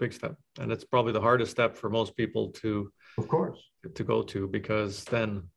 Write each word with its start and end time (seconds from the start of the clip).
big 0.00 0.12
step, 0.12 0.34
and 0.58 0.72
it's 0.72 0.84
probably 0.84 1.12
the 1.12 1.20
hardest 1.20 1.50
step 1.52 1.76
for 1.76 1.88
most 1.90 2.16
people 2.16 2.50
to, 2.62 2.90
of 3.18 3.28
course, 3.28 3.58
to 3.94 4.04
go 4.04 4.22
to 4.22 4.48
because 4.48 5.04
then 5.04 5.48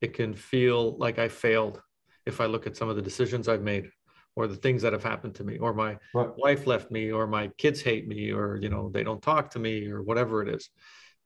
it 0.00 0.12
can 0.14 0.34
feel 0.34 0.96
like 0.98 1.18
I 1.18 1.28
failed 1.28 1.80
if 2.26 2.40
I 2.40 2.46
look 2.46 2.66
at 2.66 2.76
some 2.76 2.88
of 2.88 2.96
the 2.96 3.02
decisions 3.02 3.48
I've 3.48 3.62
made 3.62 3.88
or 4.36 4.46
the 4.46 4.56
things 4.56 4.82
that 4.82 4.92
have 4.92 5.02
happened 5.02 5.34
to 5.36 5.44
me 5.44 5.58
or 5.58 5.72
my 5.72 5.96
right. 6.14 6.30
wife 6.36 6.66
left 6.66 6.90
me 6.90 7.10
or 7.10 7.26
my 7.26 7.48
kids 7.56 7.80
hate 7.80 8.06
me 8.06 8.30
or 8.30 8.58
you 8.60 8.68
know 8.68 8.90
they 8.94 9.02
don't 9.02 9.22
talk 9.22 9.50
to 9.52 9.58
me 9.58 9.86
or 9.86 10.02
whatever 10.02 10.42
it 10.42 10.48
is. 10.56 10.68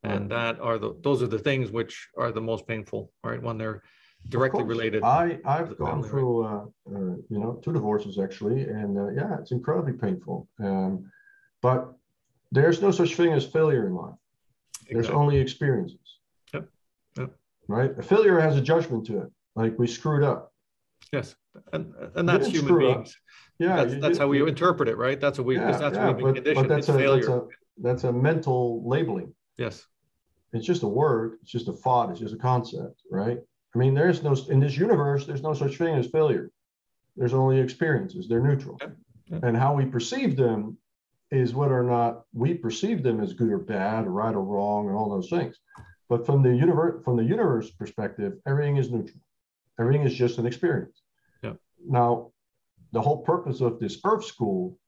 And 0.04 0.30
that 0.30 0.58
are 0.60 0.78
the 0.78 0.94
those 1.02 1.22
are 1.22 1.28
the 1.28 1.38
things 1.38 1.70
which 1.70 2.08
are 2.16 2.32
the 2.32 2.40
most 2.40 2.66
painful 2.66 3.12
right? 3.24 3.42
When 3.42 3.58
they're 3.58 3.82
directly 4.28 4.62
related 4.62 5.02
i 5.02 5.36
i've 5.44 5.76
gone 5.76 5.94
family, 5.94 6.08
through 6.08 6.46
right? 6.46 6.52
uh, 6.52 6.96
uh, 6.96 7.14
you 7.28 7.38
know 7.40 7.60
two 7.64 7.72
divorces 7.72 8.20
actually 8.20 8.62
and 8.62 8.96
uh, 8.96 9.08
yeah 9.18 9.36
it's 9.40 9.52
incredibly 9.52 9.92
painful. 9.92 10.48
Um, 10.60 11.10
but 11.60 11.80
there's 12.52 12.82
no 12.82 12.90
such 12.90 13.16
thing 13.16 13.32
as 13.32 13.44
failure 13.44 13.86
in 13.86 13.94
life. 13.94 14.14
Exactly. 14.82 14.94
there's 14.94 15.10
only 15.10 15.38
experiences. 15.38 16.18
Yep. 16.52 16.68
yep. 17.16 17.30
Right? 17.66 17.98
A 17.98 18.02
failure 18.02 18.38
has 18.38 18.56
a 18.56 18.60
judgment 18.60 19.06
to 19.06 19.22
it. 19.22 19.32
Like 19.56 19.78
we 19.78 19.86
screwed 19.86 20.22
up. 20.22 20.52
Yes. 21.12 21.34
And 21.72 21.92
and 22.14 22.28
that's 22.28 22.48
human 22.48 22.78
beings 22.78 23.08
up. 23.08 23.14
yeah 23.58 23.84
that's, 23.84 24.00
that's 24.00 24.18
how 24.18 24.26
we 24.26 24.46
interpret 24.46 24.88
it 24.88 24.96
right? 24.96 25.20
That's 25.20 25.38
what 25.38 25.46
we 25.46 25.56
yeah, 25.56 25.76
that's 25.76 25.96
yeah, 25.96 26.06
what 26.06 26.16
we've 26.16 26.34
been 26.34 26.54
but, 26.54 26.54
but 26.54 26.68
that's, 26.68 26.88
a, 26.88 26.92
that's 26.92 27.28
a 27.28 27.42
that's 27.78 28.04
a 28.04 28.12
mental 28.12 28.88
labeling. 28.88 29.34
Yes. 29.58 29.86
It's 30.54 30.66
just 30.66 30.82
a 30.82 30.88
word. 30.88 31.38
It's 31.42 31.50
just 31.50 31.68
a 31.68 31.72
thought. 31.72 32.10
It's 32.10 32.20
just 32.20 32.34
a 32.34 32.38
concept 32.38 33.02
right? 33.10 33.38
I 33.74 33.78
mean 33.78 33.94
there's 33.94 34.22
no 34.22 34.34
in 34.48 34.60
this 34.60 34.76
universe 34.76 35.26
there's 35.26 35.42
no 35.42 35.54
such 35.54 35.76
thing 35.76 35.96
as 35.96 36.06
failure. 36.06 36.50
There's 37.16 37.34
only 37.34 37.60
experiences. 37.60 38.28
They're 38.28 38.42
neutral. 38.42 38.78
Yeah. 39.26 39.40
and 39.42 39.56
how 39.56 39.74
we 39.74 39.86
perceive 39.86 40.36
them 40.36 40.76
is 41.32 41.54
whether 41.54 41.78
or 41.78 41.82
not 41.82 42.24
we 42.32 42.54
perceive 42.54 43.02
them 43.02 43.20
as 43.20 43.32
good 43.32 43.50
or 43.50 43.58
bad 43.58 44.06
or 44.06 44.10
right 44.10 44.34
or 44.34 44.44
wrong 44.44 44.86
and 44.88 44.96
all 44.96 45.10
those 45.10 45.30
things. 45.30 45.56
But 46.08 46.26
from 46.26 46.42
the 46.42 46.54
universe 46.54 47.02
from 47.04 47.16
the 47.16 47.24
universe 47.24 47.70
perspective 47.70 48.34
everything 48.46 48.76
is 48.76 48.90
neutral. 48.90 49.20
Everything 49.80 50.02
is 50.02 50.14
just 50.14 50.38
an 50.38 50.46
experience. 50.46 51.02
Yeah 51.42 51.54
now 51.84 52.30
the 52.92 53.00
whole 53.00 53.22
purpose 53.22 53.60
of 53.60 53.80
this 53.80 53.98
earth 54.04 54.24
school 54.24 54.78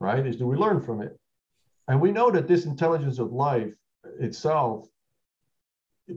right 0.00 0.26
is 0.26 0.36
do 0.36 0.46
we 0.46 0.56
learn 0.56 0.80
from 0.80 1.00
it. 1.02 1.18
And 1.88 2.00
we 2.00 2.12
know 2.12 2.30
that 2.30 2.48
this 2.48 2.64
intelligence 2.64 3.18
of 3.18 3.32
life 3.32 3.74
itself 4.18 4.86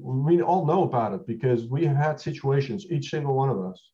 we 0.01 0.41
all 0.41 0.65
know 0.65 0.83
about 0.83 1.13
it 1.13 1.27
because 1.27 1.67
we 1.67 1.85
have 1.85 1.95
had 1.95 2.19
situations, 2.19 2.87
each 2.89 3.09
single 3.09 3.35
one 3.35 3.49
of 3.49 3.63
us, 3.63 3.91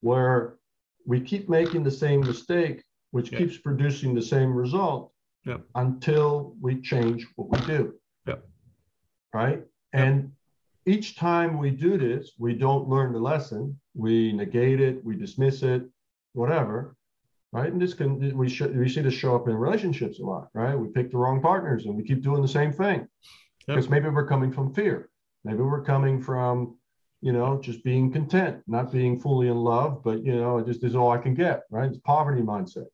where 0.00 0.56
we 1.04 1.20
keep 1.20 1.48
making 1.48 1.82
the 1.82 1.90
same 1.90 2.20
mistake, 2.20 2.82
which 3.16 3.32
yeah. 3.32 3.38
keeps 3.38 3.56
producing 3.56 4.14
the 4.14 4.20
same 4.20 4.52
result 4.54 5.10
yeah. 5.46 5.56
until 5.74 6.54
we 6.60 6.72
change 6.82 7.26
what 7.36 7.48
we 7.50 7.66
do. 7.66 7.94
Yeah. 8.26 8.40
Right. 9.32 9.62
And 9.94 10.32
each 10.84 11.16
time 11.16 11.56
we 11.56 11.70
do 11.70 11.96
this, 11.96 12.32
we 12.38 12.52
don't 12.52 12.86
learn 12.88 13.14
the 13.14 13.18
lesson. 13.18 13.80
We 13.94 14.32
negate 14.32 14.80
it, 14.82 15.02
we 15.02 15.16
dismiss 15.16 15.62
it, 15.62 15.82
whatever. 16.34 16.94
Right. 17.52 17.72
And 17.72 17.80
this 17.80 17.94
can 17.94 18.36
we 18.36 18.50
should 18.50 18.76
we 18.76 18.88
see 18.90 19.00
this 19.00 19.14
show 19.14 19.34
up 19.34 19.48
in 19.48 19.54
relationships 19.56 20.20
a 20.20 20.22
lot, 20.22 20.48
right? 20.52 20.74
We 20.74 20.88
pick 20.88 21.10
the 21.10 21.16
wrong 21.16 21.40
partners 21.40 21.86
and 21.86 21.96
we 21.96 22.02
keep 22.02 22.22
doing 22.22 22.42
the 22.42 22.56
same 22.58 22.70
thing. 22.70 23.08
Because 23.66 23.88
maybe 23.88 24.10
we're 24.10 24.28
coming 24.34 24.52
from 24.52 24.74
fear. 24.74 25.08
Maybe 25.42 25.62
we're 25.62 25.82
coming 25.82 26.20
from, 26.20 26.76
you 27.22 27.32
know, 27.32 27.58
just 27.62 27.82
being 27.82 28.12
content, 28.12 28.62
not 28.66 28.92
being 28.92 29.18
fully 29.18 29.48
in 29.48 29.56
love, 29.56 30.02
but, 30.04 30.22
you 30.22 30.36
know, 30.36 30.58
it 30.58 30.66
just 30.66 30.84
is 30.84 30.94
all 30.94 31.10
I 31.10 31.18
can 31.18 31.34
get, 31.34 31.62
right? 31.70 31.88
It's 31.88 31.98
poverty 31.98 32.42
mindset. 32.42 32.88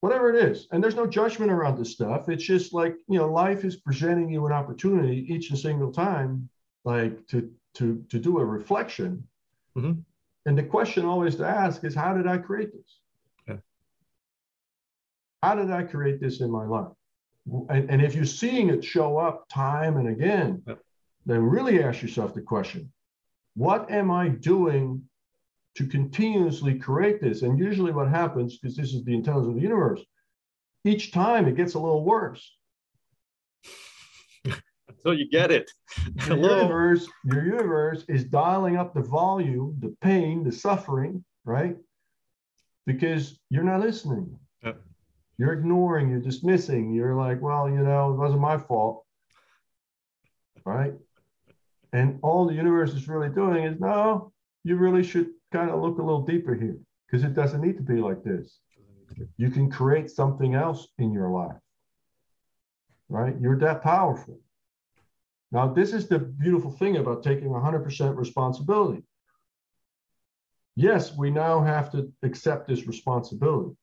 Whatever 0.00 0.34
it 0.34 0.36
is. 0.36 0.68
And 0.70 0.82
there's 0.82 0.94
no 0.94 1.06
judgment 1.06 1.50
around 1.50 1.78
this 1.78 1.92
stuff. 1.92 2.28
It's 2.28 2.44
just 2.44 2.72
like, 2.72 2.96
you 3.08 3.18
know, 3.18 3.32
life 3.32 3.64
is 3.64 3.76
presenting 3.76 4.30
you 4.30 4.46
an 4.46 4.52
opportunity 4.52 5.26
each 5.32 5.50
and 5.50 5.58
single 5.58 5.90
time, 5.90 6.48
like 6.84 7.26
to 7.28 7.50
to 7.74 8.04
to 8.10 8.18
do 8.18 8.38
a 8.38 8.44
reflection. 8.44 9.26
Mm-hmm. 9.76 10.00
And 10.44 10.58
the 10.58 10.62
question 10.62 11.04
always 11.04 11.36
to 11.36 11.46
ask 11.46 11.82
is, 11.84 11.94
how 11.94 12.14
did 12.14 12.26
I 12.26 12.38
create 12.38 12.72
this? 12.72 12.98
Yeah. 13.48 13.56
How 15.42 15.54
did 15.56 15.70
I 15.70 15.82
create 15.82 16.20
this 16.20 16.40
in 16.40 16.50
my 16.50 16.64
life? 16.64 16.92
And, 17.68 17.90
and 17.90 18.02
if 18.02 18.14
you're 18.14 18.24
seeing 18.24 18.68
it 18.70 18.84
show 18.84 19.18
up 19.18 19.48
time 19.48 19.96
and 19.96 20.08
again, 20.08 20.62
yeah 20.66 20.74
then 21.26 21.42
really 21.42 21.82
ask 21.82 22.00
yourself 22.00 22.32
the 22.32 22.40
question 22.40 22.90
what 23.54 23.90
am 23.90 24.10
I 24.10 24.28
doing 24.28 25.02
to 25.76 25.86
continuously 25.86 26.78
create 26.78 27.20
this? 27.20 27.42
And 27.42 27.58
usually, 27.58 27.92
what 27.92 28.08
happens, 28.08 28.58
because 28.58 28.76
this 28.76 28.92
is 28.92 29.04
the 29.04 29.14
intelligence 29.14 29.50
of 29.50 29.56
the 29.56 29.62
universe, 29.62 30.00
each 30.84 31.12
time 31.12 31.46
it 31.46 31.56
gets 31.56 31.74
a 31.74 31.78
little 31.78 32.04
worse. 32.04 32.56
so 35.02 35.10
you 35.10 35.28
get 35.28 35.50
it. 35.50 35.70
Your 36.26 36.38
universe, 36.38 37.08
your 37.24 37.44
universe 37.44 38.04
is 38.08 38.24
dialing 38.24 38.76
up 38.76 38.94
the 38.94 39.02
volume, 39.02 39.76
the 39.80 39.94
pain, 40.00 40.44
the 40.44 40.52
suffering, 40.52 41.24
right? 41.44 41.76
Because 42.86 43.38
you're 43.50 43.64
not 43.64 43.80
listening. 43.80 44.38
Yep. 44.62 44.80
You're 45.38 45.52
ignoring, 45.52 46.08
you're 46.08 46.20
dismissing, 46.20 46.92
you're 46.92 47.14
like, 47.14 47.42
well, 47.42 47.68
you 47.68 47.82
know, 47.82 48.12
it 48.12 48.16
wasn't 48.16 48.40
my 48.40 48.58
fault. 48.58 49.04
Right? 50.64 50.94
And 51.92 52.18
all 52.22 52.46
the 52.46 52.54
universe 52.54 52.92
is 52.92 53.08
really 53.08 53.28
doing 53.28 53.64
is 53.64 53.80
no, 53.80 54.32
you 54.64 54.76
really 54.76 55.02
should 55.02 55.30
kind 55.52 55.70
of 55.70 55.80
look 55.80 55.98
a 55.98 56.02
little 56.02 56.22
deeper 56.22 56.54
here 56.54 56.78
because 57.06 57.24
it 57.24 57.34
doesn't 57.34 57.60
need 57.60 57.76
to 57.76 57.82
be 57.82 58.00
like 58.00 58.22
this. 58.22 58.58
You 59.36 59.50
can 59.50 59.70
create 59.70 60.10
something 60.10 60.54
else 60.54 60.88
in 60.98 61.12
your 61.12 61.30
life, 61.30 61.56
right? 63.08 63.34
You're 63.40 63.58
that 63.58 63.82
powerful. 63.82 64.40
Now, 65.52 65.72
this 65.72 65.92
is 65.92 66.08
the 66.08 66.18
beautiful 66.18 66.72
thing 66.72 66.96
about 66.96 67.22
taking 67.22 67.48
100% 67.48 68.16
responsibility. 68.16 69.02
Yes, 70.74 71.16
we 71.16 71.30
now 71.30 71.62
have 71.62 71.90
to 71.92 72.12
accept 72.22 72.68
this 72.68 72.86
responsibility, 72.86 73.74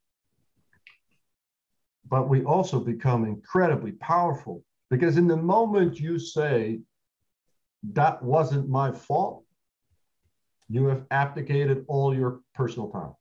but 2.08 2.30
we 2.30 2.44
also 2.44 2.80
become 2.80 3.26
incredibly 3.26 3.94
powerful 3.94 4.64
because 4.92 5.18
in 5.18 5.28
the 5.28 5.38
moment 5.38 6.00
you 6.00 6.20
say, 6.20 6.82
that 7.94 8.22
wasn't 8.22 8.70
my 8.70 8.92
fault. 8.92 9.44
You 10.74 10.88
have 10.88 11.04
abdicated 11.12 11.86
all 11.88 12.16
your 12.16 12.42
personal 12.56 12.88
power. 12.88 13.16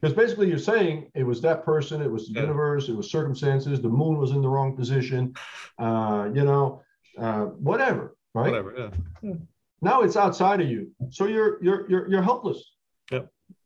Because 0.00 0.14
basically, 0.14 0.48
you're 0.48 0.58
saying 0.58 1.10
it 1.14 1.24
was 1.24 1.40
that 1.42 1.64
person, 1.64 2.00
it 2.00 2.10
was 2.10 2.28
the 2.28 2.34
yeah. 2.34 2.42
universe, 2.42 2.88
it 2.88 2.94
was 2.94 3.10
circumstances, 3.10 3.80
the 3.80 3.88
moon 3.88 4.16
was 4.18 4.30
in 4.30 4.40
the 4.40 4.48
wrong 4.48 4.76
position, 4.76 5.34
uh, 5.78 6.28
you 6.32 6.44
know, 6.44 6.82
uh, 7.18 7.46
whatever, 7.70 8.14
right? 8.34 8.50
Whatever. 8.50 8.74
Yeah. 8.78 8.90
yeah. 9.22 9.34
Now 9.82 10.02
it's 10.02 10.16
outside 10.16 10.60
of 10.60 10.68
you, 10.68 10.92
so 11.10 11.26
you're 11.26 11.62
you're 11.64 11.90
you're 11.90 12.08
you're 12.10 12.22
helpless. 12.22 12.62
Yeah. 13.10 13.22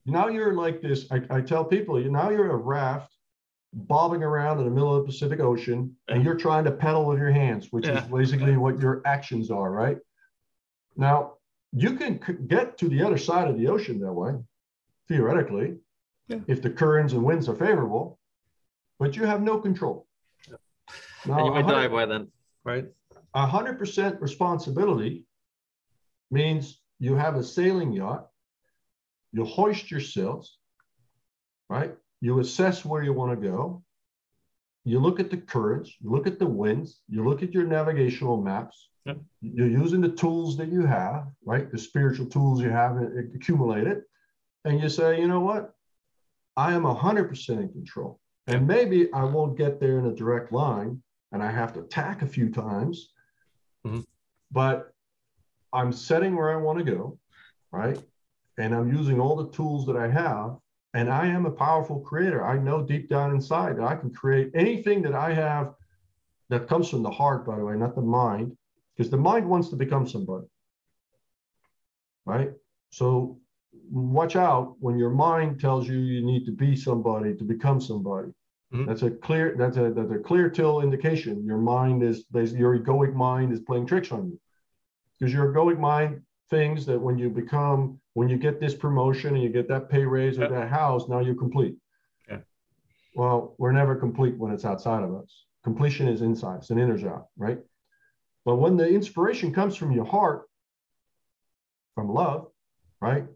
Now 0.06 0.28
you're 0.28 0.54
like 0.54 0.80
this. 0.80 1.06
I, 1.10 1.20
I 1.30 1.40
tell 1.40 1.64
people, 1.64 2.00
you 2.00 2.10
now 2.10 2.30
you're 2.30 2.52
a 2.52 2.56
raft 2.56 3.12
bobbing 3.74 4.22
around 4.22 4.58
in 4.60 4.64
the 4.64 4.70
middle 4.70 4.94
of 4.94 5.02
the 5.02 5.06
Pacific 5.06 5.40
Ocean 5.40 5.94
and 6.08 6.24
you're 6.24 6.36
trying 6.36 6.64
to 6.64 6.70
pedal 6.70 7.04
with 7.06 7.18
your 7.18 7.32
hands, 7.32 7.68
which 7.72 7.86
yeah. 7.86 8.02
is 8.02 8.10
basically 8.10 8.56
what 8.56 8.78
your 8.80 9.02
actions 9.04 9.50
are, 9.50 9.70
right? 9.70 9.98
Now, 10.96 11.34
you 11.74 11.96
can 11.96 12.20
get 12.46 12.78
to 12.78 12.88
the 12.88 13.02
other 13.02 13.18
side 13.18 13.48
of 13.48 13.58
the 13.58 13.68
ocean 13.68 14.00
that 14.00 14.12
way, 14.12 14.32
theoretically, 15.08 15.76
yeah. 16.28 16.38
if 16.46 16.62
the 16.62 16.70
currents 16.70 17.12
and 17.12 17.22
winds 17.22 17.48
are 17.48 17.54
favorable, 17.54 18.18
but 18.98 19.16
you 19.16 19.24
have 19.24 19.42
no 19.42 19.58
control. 19.58 20.06
Yeah. 20.48 20.56
Now, 21.26 21.38
and 21.38 21.46
you 21.46 21.52
might 21.52 21.66
die 21.66 21.88
by 21.88 22.06
then, 22.06 22.28
right? 22.64 22.86
100% 23.34 24.20
responsibility 24.20 25.24
means 26.30 26.80
you 27.00 27.16
have 27.16 27.34
a 27.36 27.42
sailing 27.42 27.92
yacht, 27.92 28.28
you 29.32 29.44
hoist 29.44 29.90
your 29.90 30.00
sails, 30.00 30.56
right? 31.68 31.94
you 32.24 32.40
assess 32.40 32.86
where 32.86 33.02
you 33.02 33.12
want 33.12 33.38
to 33.38 33.48
go. 33.50 33.82
You 34.84 34.98
look 34.98 35.20
at 35.20 35.30
the 35.30 35.36
currents, 35.36 35.94
you 36.00 36.10
look 36.10 36.26
at 36.26 36.38
the 36.38 36.46
winds, 36.46 37.02
you 37.06 37.22
look 37.22 37.42
at 37.42 37.52
your 37.52 37.64
navigational 37.64 38.40
maps. 38.40 38.88
Yep. 39.06 39.18
You're 39.42 39.68
using 39.68 40.00
the 40.00 40.08
tools 40.08 40.56
that 40.56 40.72
you 40.72 40.86
have, 40.86 41.26
right? 41.44 41.70
The 41.70 41.78
spiritual 41.78 42.26
tools 42.26 42.60
you 42.60 42.70
have 42.70 42.96
accumulated. 43.34 44.02
And 44.64 44.80
you 44.80 44.88
say, 44.88 45.20
you 45.20 45.28
know 45.28 45.40
what? 45.40 45.74
I 46.56 46.72
am 46.72 46.84
100% 46.84 47.48
in 47.50 47.68
control. 47.68 48.18
And 48.46 48.66
maybe 48.66 49.12
I 49.12 49.24
won't 49.24 49.58
get 49.58 49.80
there 49.80 49.98
in 49.98 50.06
a 50.06 50.14
direct 50.14 50.52
line 50.52 51.02
and 51.32 51.42
I 51.42 51.50
have 51.50 51.72
to 51.74 51.82
tack 51.82 52.22
a 52.22 52.26
few 52.26 52.50
times, 52.50 53.10
mm-hmm. 53.86 54.00
but 54.52 54.92
I'm 55.72 55.92
setting 55.92 56.36
where 56.36 56.52
I 56.52 56.56
want 56.56 56.78
to 56.78 56.84
go, 56.84 57.18
right? 57.72 57.98
And 58.58 58.74
I'm 58.74 58.92
using 58.92 59.20
all 59.20 59.34
the 59.34 59.50
tools 59.50 59.86
that 59.86 59.96
I 59.96 60.08
have 60.08 60.56
and 60.94 61.10
I 61.10 61.26
am 61.26 61.44
a 61.44 61.50
powerful 61.50 62.00
creator. 62.00 62.44
I 62.44 62.56
know 62.56 62.82
deep 62.82 63.08
down 63.08 63.32
inside 63.32 63.78
that 63.78 63.84
I 63.84 63.96
can 63.96 64.10
create 64.10 64.52
anything 64.54 65.02
that 65.02 65.14
I 65.14 65.34
have 65.34 65.74
that 66.50 66.68
comes 66.68 66.88
from 66.88 67.02
the 67.02 67.10
heart, 67.10 67.44
by 67.46 67.56
the 67.56 67.64
way, 67.64 67.74
not 67.74 67.96
the 67.96 68.02
mind, 68.02 68.56
because 68.96 69.10
the 69.10 69.16
mind 69.16 69.48
wants 69.48 69.68
to 69.70 69.76
become 69.76 70.06
somebody. 70.06 70.46
Right? 72.24 72.52
So 72.90 73.38
watch 73.90 74.36
out 74.36 74.76
when 74.78 74.98
your 74.98 75.10
mind 75.10 75.60
tells 75.60 75.88
you 75.88 75.96
you 75.98 76.24
need 76.24 76.44
to 76.46 76.52
be 76.52 76.76
somebody 76.76 77.34
to 77.34 77.44
become 77.44 77.80
somebody. 77.80 78.28
Mm-hmm. 78.72 78.86
That's 78.86 79.02
a 79.02 79.10
clear 79.10 79.54
that's 79.58 79.76
a 79.76 79.92
that's 79.92 80.10
a 80.10 80.18
clear 80.18 80.48
till 80.48 80.80
indication. 80.80 81.44
Your 81.44 81.58
mind 81.58 82.02
is 82.02 82.24
your 82.32 82.78
egoic 82.78 83.14
mind 83.14 83.52
is 83.52 83.60
playing 83.60 83.86
tricks 83.86 84.10
on 84.10 84.26
you. 84.26 84.40
Because 85.18 85.32
your 85.32 85.52
egoic 85.52 85.78
mind 85.78 86.22
thinks 86.50 86.84
that 86.86 86.98
when 86.98 87.18
you 87.18 87.30
become 87.30 88.00
when 88.14 88.28
you 88.28 88.36
get 88.36 88.60
this 88.60 88.74
promotion 88.74 89.34
and 89.34 89.42
you 89.42 89.48
get 89.48 89.68
that 89.68 89.88
pay 89.88 90.04
raise 90.04 90.38
or 90.38 90.42
yep. 90.42 90.50
that 90.50 90.68
house, 90.68 91.08
now 91.08 91.20
you're 91.20 91.34
complete. 91.34 91.76
Yeah. 92.28 92.38
Well, 93.14 93.54
we're 93.58 93.72
never 93.72 93.94
complete 93.94 94.36
when 94.38 94.52
it's 94.52 94.64
outside 94.64 95.02
of 95.02 95.14
us. 95.14 95.44
Completion 95.62 96.08
is 96.08 96.20
inside, 96.20 96.58
it's 96.58 96.70
an 96.70 96.78
inner 96.78 96.98
job, 96.98 97.24
right? 97.36 97.58
But 98.44 98.56
when 98.56 98.76
the 98.76 98.88
inspiration 98.88 99.52
comes 99.52 99.76
from 99.76 99.92
your 99.92 100.04
heart, 100.04 100.48
from 101.94 102.12
love, 102.12 102.48
right? 103.00 103.26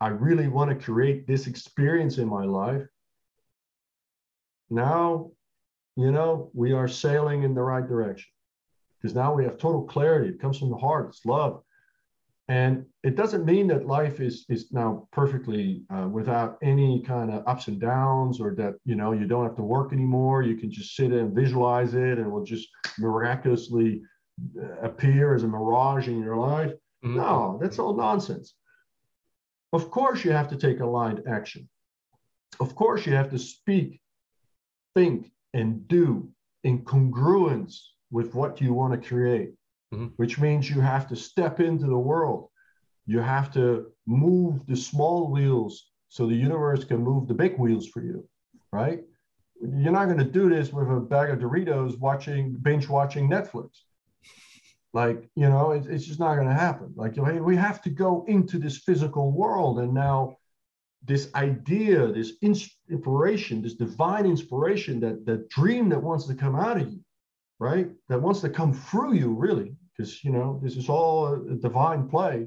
I 0.00 0.08
really 0.08 0.48
want 0.48 0.70
to 0.70 0.84
create 0.84 1.26
this 1.26 1.46
experience 1.46 2.18
in 2.18 2.28
my 2.28 2.44
life. 2.44 2.86
Now, 4.68 5.30
you 5.96 6.10
know, 6.10 6.50
we 6.52 6.72
are 6.72 6.88
sailing 6.88 7.44
in 7.44 7.54
the 7.54 7.62
right 7.62 7.86
direction 7.86 8.30
because 9.00 9.14
now 9.14 9.34
we 9.34 9.44
have 9.44 9.58
total 9.58 9.84
clarity. 9.84 10.30
It 10.30 10.40
comes 10.40 10.58
from 10.58 10.70
the 10.70 10.76
heart, 10.76 11.08
it's 11.10 11.24
love. 11.24 11.62
And 12.48 12.84
it 13.02 13.16
doesn't 13.16 13.46
mean 13.46 13.68
that 13.68 13.86
life 13.86 14.20
is 14.20 14.44
is 14.50 14.70
now 14.70 15.08
perfectly 15.12 15.82
uh, 15.88 16.08
without 16.08 16.58
any 16.62 17.00
kind 17.00 17.30
of 17.30 17.42
ups 17.46 17.68
and 17.68 17.80
downs, 17.80 18.38
or 18.38 18.54
that 18.56 18.74
you 18.84 18.96
know 18.96 19.12
you 19.12 19.26
don't 19.26 19.44
have 19.44 19.56
to 19.56 19.62
work 19.62 19.94
anymore. 19.94 20.42
You 20.42 20.56
can 20.56 20.70
just 20.70 20.94
sit 20.94 21.10
and 21.10 21.34
visualize 21.34 21.94
it, 21.94 22.18
and 22.18 22.30
we'll 22.30 22.44
just 22.44 22.68
miraculously 22.98 24.02
appear 24.82 25.34
as 25.34 25.42
a 25.42 25.48
mirage 25.48 26.08
in 26.08 26.22
your 26.22 26.36
life. 26.36 26.72
Mm-hmm. 27.04 27.16
No, 27.16 27.58
that's 27.60 27.78
all 27.78 27.94
nonsense. 27.94 28.54
Of 29.72 29.90
course, 29.90 30.24
you 30.24 30.32
have 30.32 30.48
to 30.48 30.56
take 30.56 30.80
aligned 30.80 31.22
action. 31.26 31.68
Of 32.60 32.74
course, 32.74 33.06
you 33.06 33.14
have 33.14 33.30
to 33.30 33.38
speak, 33.38 34.00
think, 34.94 35.32
and 35.52 35.86
do 35.88 36.30
in 36.62 36.84
congruence 36.84 37.78
with 38.10 38.34
what 38.34 38.60
you 38.60 38.72
want 38.72 39.00
to 39.00 39.08
create 39.08 39.54
mm-hmm. 39.94 40.06
which 40.16 40.38
means 40.38 40.68
you 40.68 40.80
have 40.80 41.08
to 41.08 41.16
step 41.16 41.60
into 41.60 41.86
the 41.86 41.98
world. 41.98 42.48
You 43.06 43.20
have 43.20 43.52
to 43.54 43.92
move 44.06 44.66
the 44.66 44.76
small 44.76 45.30
wheels 45.30 45.90
so 46.08 46.26
the 46.26 46.34
universe 46.34 46.84
can 46.84 46.98
move 47.02 47.28
the 47.28 47.34
big 47.34 47.58
wheels 47.58 47.86
for 47.86 48.02
you, 48.02 48.26
right? 48.72 49.00
You're 49.60 49.92
not 49.92 50.06
going 50.06 50.18
to 50.18 50.24
do 50.24 50.48
this 50.48 50.72
with 50.72 50.90
a 50.90 51.00
bag 51.00 51.30
of 51.30 51.38
Doritos 51.38 51.98
watching, 51.98 52.56
binge 52.62 52.88
watching 52.88 53.28
Netflix. 53.28 53.70
Like, 54.94 55.28
you 55.34 55.48
know, 55.48 55.72
it, 55.72 55.86
it's 55.86 56.06
just 56.06 56.20
not 56.20 56.36
going 56.36 56.46
to 56.46 56.54
happen. 56.54 56.94
Like, 56.96 57.16
we 57.16 57.56
have 57.56 57.82
to 57.82 57.90
go 57.90 58.24
into 58.28 58.58
this 58.58 58.78
physical 58.78 59.32
world. 59.32 59.80
And 59.80 59.92
now, 59.92 60.36
this 61.04 61.34
idea, 61.34 62.12
this 62.12 62.34
inspiration, 62.40 63.60
this 63.60 63.74
divine 63.74 64.24
inspiration, 64.24 65.00
that, 65.00 65.26
that 65.26 65.50
dream 65.50 65.88
that 65.90 66.02
wants 66.02 66.26
to 66.28 66.34
come 66.34 66.54
out 66.54 66.80
of 66.80 66.90
you, 66.90 67.00
right? 67.58 67.88
That 68.08 68.22
wants 68.22 68.40
to 68.42 68.48
come 68.48 68.72
through 68.72 69.14
you, 69.14 69.34
really, 69.34 69.74
because 69.96 70.24
you 70.24 70.30
know 70.30 70.60
this 70.62 70.76
is 70.76 70.88
all 70.88 71.34
a 71.34 71.56
divine 71.56 72.08
play. 72.08 72.46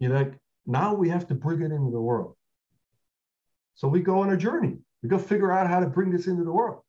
You're 0.00 0.14
like, 0.14 0.34
now 0.66 0.94
we 0.94 1.08
have 1.08 1.28
to 1.28 1.34
bring 1.34 1.62
it 1.62 1.72
into 1.72 1.92
the 1.92 2.00
world. 2.00 2.34
So 3.74 3.88
we 3.88 4.00
go 4.00 4.20
on 4.20 4.32
a 4.32 4.36
journey. 4.36 4.78
We 5.02 5.08
go 5.08 5.18
figure 5.18 5.52
out 5.52 5.68
how 5.68 5.80
to 5.80 5.86
bring 5.86 6.10
this 6.10 6.26
into 6.26 6.44
the 6.44 6.52
world. 6.52 6.82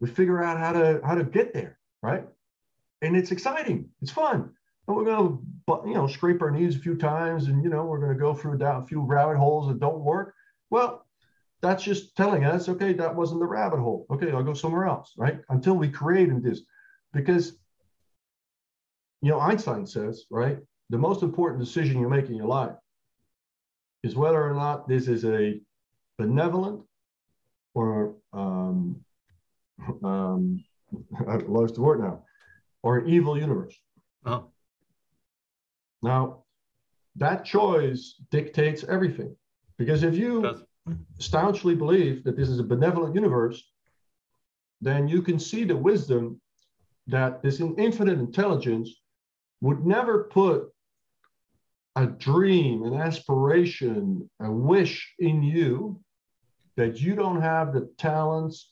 We 0.00 0.08
figure 0.10 0.42
out 0.42 0.58
how 0.58 0.72
to 0.72 1.00
how 1.04 1.14
to 1.14 1.24
get 1.24 1.54
there, 1.54 1.78
right? 2.02 2.26
And 3.02 3.16
it's 3.16 3.30
exciting. 3.30 3.88
It's 4.02 4.10
fun. 4.10 4.50
And 4.88 4.96
we're 4.96 5.04
gonna, 5.04 5.38
you 5.86 5.94
know, 5.94 6.06
scrape 6.06 6.42
our 6.42 6.50
knees 6.50 6.76
a 6.76 6.80
few 6.80 6.96
times, 6.96 7.48
and 7.48 7.62
you 7.62 7.68
know, 7.68 7.84
we're 7.84 8.00
gonna 8.00 8.14
go 8.14 8.34
through 8.34 8.62
a 8.62 8.86
few 8.86 9.00
rabbit 9.00 9.36
holes 9.36 9.68
that 9.68 9.80
don't 9.80 10.00
work. 10.00 10.34
Well, 10.70 11.04
that's 11.60 11.82
just 11.82 12.16
telling 12.16 12.44
us, 12.44 12.68
okay, 12.68 12.92
that 12.92 13.14
wasn't 13.14 13.40
the 13.40 13.46
rabbit 13.46 13.80
hole. 13.80 14.06
Okay, 14.10 14.30
I'll 14.30 14.42
go 14.42 14.54
somewhere 14.54 14.86
else, 14.86 15.12
right? 15.16 15.40
Until 15.48 15.74
we 15.74 15.88
create 15.88 16.30
this, 16.42 16.62
because 17.12 17.58
you 19.22 19.30
know, 19.30 19.40
Einstein 19.40 19.86
says, 19.86 20.24
right, 20.30 20.58
the 20.90 20.98
most 20.98 21.22
important 21.22 21.64
decision 21.64 22.00
you 22.00 22.08
make 22.08 22.28
in 22.28 22.36
your 22.36 22.46
life 22.46 22.76
is 24.02 24.14
whether 24.14 24.42
or 24.42 24.54
not 24.54 24.86
this 24.86 25.08
is 25.08 25.24
a 25.24 25.60
benevolent 26.18 26.82
or 27.74 28.14
um, 28.32 29.04
um, 30.04 30.64
I 31.28 31.36
lost 31.36 31.74
the 31.74 31.82
word 31.82 32.00
now, 32.00 32.22
or 32.82 32.98
an 32.98 33.08
evil 33.08 33.38
universe. 33.38 33.74
Oh. 34.24 34.46
Now, 36.02 36.44
that 37.16 37.44
choice 37.44 38.14
dictates 38.30 38.84
everything. 38.84 39.34
Because 39.78 40.02
if 40.02 40.14
you 40.14 40.64
staunchly 41.18 41.74
believe 41.74 42.24
that 42.24 42.36
this 42.36 42.48
is 42.48 42.58
a 42.58 42.64
benevolent 42.64 43.14
universe, 43.14 43.62
then 44.80 45.08
you 45.08 45.22
can 45.22 45.38
see 45.38 45.64
the 45.64 45.76
wisdom 45.76 46.40
that 47.06 47.42
this 47.42 47.60
infinite 47.60 48.18
intelligence 48.18 48.90
would 49.60 49.86
never 49.86 50.24
put 50.24 50.72
a 51.96 52.06
dream, 52.06 52.82
an 52.82 52.94
aspiration, 52.94 54.28
a 54.40 54.50
wish 54.50 55.14
in 55.18 55.42
you 55.42 55.98
that 56.76 57.00
you 57.00 57.14
don't 57.14 57.40
have 57.40 57.72
the 57.72 57.90
talents, 57.96 58.70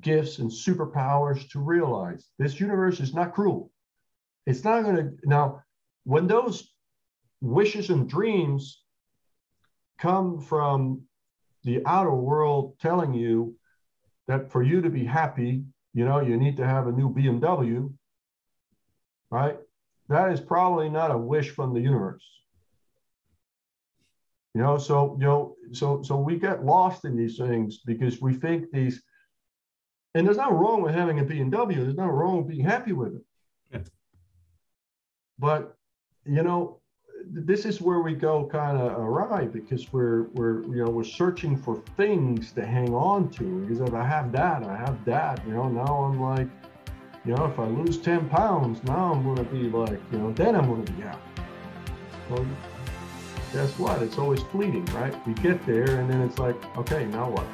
gifts, 0.00 0.38
and 0.38 0.50
superpowers 0.50 1.48
to 1.50 1.60
realize. 1.60 2.28
This 2.38 2.58
universe 2.60 3.00
is 3.00 3.14
not 3.14 3.34
cruel. 3.34 3.70
It's 4.46 4.64
not 4.64 4.82
going 4.82 4.96
to. 4.96 5.12
Now, 5.24 5.62
when 6.04 6.26
those 6.26 6.72
wishes 7.40 7.90
and 7.90 8.08
dreams 8.08 8.82
come 9.98 10.40
from 10.40 11.02
the 11.64 11.82
outer 11.86 12.14
world 12.14 12.78
telling 12.80 13.14
you 13.14 13.56
that 14.26 14.50
for 14.50 14.62
you 14.62 14.80
to 14.80 14.90
be 14.90 15.04
happy, 15.04 15.64
you 15.94 16.04
know, 16.04 16.20
you 16.20 16.36
need 16.36 16.56
to 16.56 16.66
have 16.66 16.86
a 16.86 16.92
new 16.92 17.12
BMW, 17.12 17.92
right? 19.30 19.58
that 20.12 20.32
is 20.32 20.40
probably 20.40 20.88
not 20.88 21.10
a 21.10 21.18
wish 21.18 21.50
from 21.50 21.74
the 21.74 21.80
universe. 21.80 22.24
You 24.54 24.60
know, 24.60 24.76
so 24.76 25.16
you 25.18 25.24
know, 25.24 25.56
so 25.72 26.02
so 26.02 26.18
we 26.18 26.38
get 26.38 26.64
lost 26.64 27.04
in 27.04 27.16
these 27.16 27.38
things 27.38 27.78
because 27.78 28.20
we 28.20 28.34
think 28.34 28.70
these, 28.70 29.02
and 30.14 30.26
there's 30.26 30.36
nothing 30.36 30.56
wrong 30.56 30.82
with 30.82 30.94
having 30.94 31.20
a 31.20 31.24
BMW. 31.24 31.76
There's 31.76 31.94
nothing 31.94 32.12
wrong 32.12 32.38
with 32.38 32.48
being 32.48 32.64
happy 32.64 32.92
with 32.92 33.14
it. 33.14 33.24
Yeah. 33.72 33.80
But 35.38 35.76
you 36.24 36.42
know, 36.42 36.80
this 37.26 37.64
is 37.64 37.80
where 37.80 38.00
we 38.00 38.14
go 38.14 38.46
kind 38.46 38.78
of 38.78 38.92
awry 38.92 39.46
because 39.46 39.92
we're 39.92 40.24
we're 40.34 40.62
you 40.64 40.84
know 40.84 40.90
we're 40.90 41.04
searching 41.04 41.56
for 41.56 41.82
things 41.96 42.52
to 42.52 42.64
hang 42.64 42.94
on 42.94 43.30
to. 43.30 43.60
Because 43.60 43.80
if 43.80 43.94
I 43.94 44.04
have 44.04 44.32
that, 44.32 44.62
I 44.64 44.76
have 44.76 45.04
that. 45.06 45.44
You 45.46 45.54
know, 45.54 45.68
now 45.68 46.04
I'm 46.04 46.20
like 46.20 46.48
you 47.24 47.34
know, 47.36 47.44
if 47.44 47.58
I 47.58 47.66
lose 47.66 47.98
10 47.98 48.28
pounds, 48.28 48.82
now 48.82 49.12
I'm 49.12 49.22
going 49.22 49.36
to 49.36 49.44
be 49.44 49.68
like, 49.68 50.00
you 50.10 50.18
know, 50.18 50.32
then 50.32 50.56
I'm 50.56 50.66
going 50.66 50.84
to 50.84 50.92
be 50.92 51.04
out. 51.04 51.20
Well, 52.28 52.44
guess 53.52 53.78
what? 53.78 54.02
It's 54.02 54.18
always 54.18 54.40
fleeting, 54.40 54.84
right? 54.86 55.14
You 55.26 55.34
get 55.34 55.64
there 55.66 56.00
and 56.00 56.10
then 56.10 56.22
it's 56.22 56.38
like, 56.38 56.56
okay, 56.78 57.04
now 57.06 57.30
what? 57.30 57.46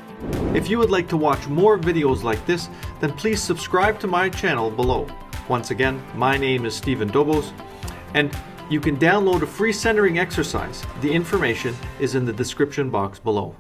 If 0.57 0.69
you 0.69 0.78
would 0.78 0.90
like 0.90 1.09
to 1.09 1.17
watch 1.17 1.49
more 1.49 1.78
videos 1.78 2.23
like 2.23 2.45
this, 2.47 2.69
then 3.00 3.12
please 3.12 3.43
subscribe 3.43 3.99
to 4.00 4.07
my 4.07 4.28
channel 4.28 4.71
below. 4.71 5.09
Once 5.49 5.71
again, 5.71 6.02
my 6.14 6.37
name 6.37 6.67
is 6.67 6.75
Stephen 6.75 7.11
Dobos, 7.11 7.52
and 8.14 8.37
you 8.71 8.81
can 8.81 8.97
download 8.97 9.43
a 9.43 9.47
free 9.47 9.73
centering 9.73 10.19
exercise. 10.19 10.85
The 11.00 11.11
information 11.11 11.75
is 12.00 12.14
in 12.14 12.25
the 12.25 12.33
description 12.33 12.90
box 12.90 13.19
below. 13.19 13.55